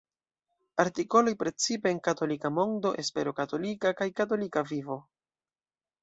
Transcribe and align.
Artikoloj 0.83 1.33
precipe 1.41 1.91
en 1.95 1.99
Katolika 2.07 2.49
Mondo, 2.55 2.91
Espero 3.03 3.33
Katolika 3.39 3.91
kaj 4.01 4.07
Katolika 4.23 4.65
Vivo. 4.71 4.97